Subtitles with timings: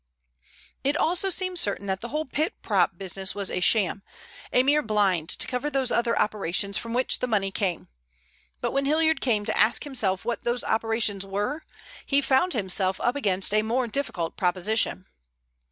[0.83, 4.01] It also seemed certain that the whole pit prop business was a sham,
[4.51, 7.87] a mere blind to cover those other operations from which the money came.
[8.61, 11.65] But when Hilliard came to ask himself what those operations were,
[12.03, 15.05] he found himself up against a more difficult proposition.